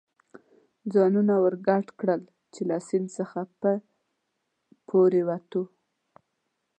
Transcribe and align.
ځانونه 0.93 1.33
ور 1.43 1.55
ګډ 1.67 1.85
کړل، 1.99 2.21
چې 2.53 2.61
له 2.69 2.77
سیند 2.87 3.07
څخه 3.17 3.39
په 3.61 3.71
پورېوتو 4.87 5.61
و. 5.65 5.69